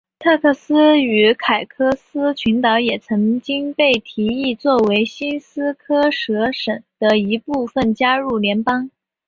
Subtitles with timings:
[0.17, 8.89] 特克斯与凯科斯群岛也曾经被提议作为新斯科舍省的一部分加入联邦。